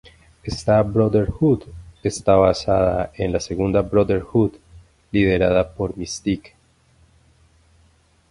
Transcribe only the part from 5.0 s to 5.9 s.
liderada